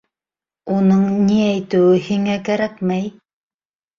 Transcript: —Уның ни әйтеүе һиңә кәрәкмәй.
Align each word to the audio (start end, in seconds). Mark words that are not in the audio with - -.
—Уның 0.75 1.03
ни 1.25 1.35
әйтеүе 1.49 1.99
һиңә 2.07 2.37
кәрәкмәй. 2.47 3.07